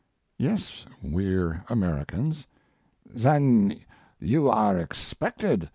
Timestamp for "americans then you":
1.69-4.49